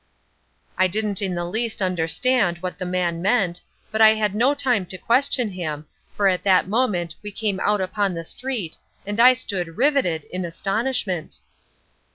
[0.79, 3.61] I didn't in the least understand what the man meant,
[3.91, 5.85] but had no time to question him,
[6.17, 10.43] for at that moment we came out upon the street, and I stood riveted in
[10.43, 11.37] astonishment.